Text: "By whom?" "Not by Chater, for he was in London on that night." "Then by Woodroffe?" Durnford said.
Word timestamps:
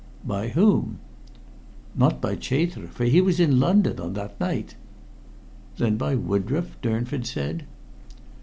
"By 0.25 0.47
whom?" 0.47 0.97
"Not 1.93 2.21
by 2.21 2.35
Chater, 2.35 2.87
for 2.87 3.05
he 3.05 3.21
was 3.21 3.39
in 3.39 3.59
London 3.59 3.99
on 3.99 4.13
that 4.13 4.39
night." 4.39 4.73
"Then 5.77 5.95
by 5.95 6.15
Woodroffe?" 6.15 6.75
Durnford 6.81 7.27
said. 7.27 7.65